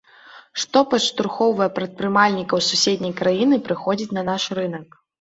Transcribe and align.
Што 0.63 0.79
падштурхоўвае 0.93 1.69
прадпрымальнікаў 1.77 2.57
з 2.65 2.75
суседняй 2.75 3.17
краіны 3.23 3.63
прыходзіць 3.71 4.13
на 4.21 4.29
наш 4.35 4.53
рынак. 4.63 5.03